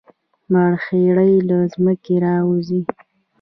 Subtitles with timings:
[0.51, 2.81] مرخیړي له ځمکې راوځي